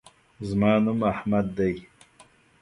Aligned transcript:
زما 0.47 0.71
نوم 0.83 0.99
احمد 1.13 1.45
دے 1.57 1.71